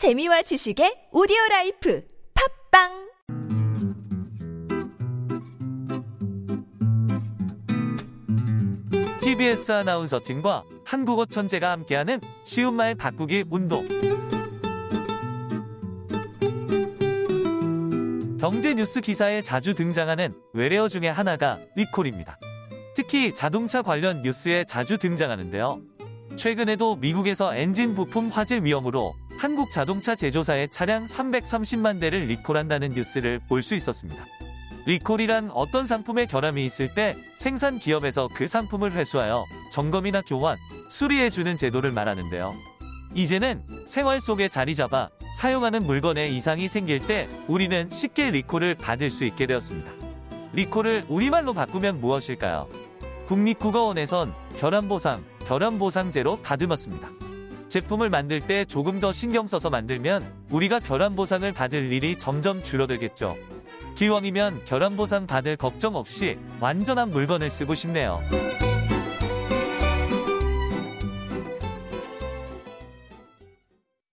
[0.00, 2.02] 재미와 지식의 오디오 라이프
[2.72, 3.10] 팟빵
[9.20, 13.86] TBS 아나운서 팀과 한국어 천재가 함께하는 쉬운 말 바꾸기 운동.
[18.40, 22.38] 경제 뉴스 기사에 자주 등장하는 외래어 중에 하나가 리콜입니다.
[22.96, 25.82] 특히 자동차 관련 뉴스에 자주 등장하는데요.
[26.36, 33.62] 최근에도 미국에서 엔진 부품 화재 위험으로 한국 자동차 제조사의 차량 330만 대를 리콜한다는 뉴스를 볼
[33.62, 34.26] 수 있었습니다.
[34.84, 40.58] 리콜이란 어떤 상품의 결함이 있을 때 생산 기업에서 그 상품을 회수하여 점검이나 교환,
[40.90, 42.54] 수리해주는 제도를 말하는데요.
[43.14, 49.24] 이제는 생활 속에 자리 잡아 사용하는 물건에 이상이 생길 때 우리는 쉽게 리콜을 받을 수
[49.24, 49.90] 있게 되었습니다.
[50.52, 52.68] 리콜을 우리말로 바꾸면 무엇일까요?
[53.24, 57.29] 국립국어원에선 결함보상, 결함보상제로 다듬었습니다.
[57.70, 63.36] 제품을 만들 때 조금 더 신경 써서 만들면 우리가 결함보상을 받을 일이 점점 줄어들겠죠.
[63.94, 68.20] 기왕이면 결함보상 받을 걱정 없이 완전한 물건을 쓰고 싶네요.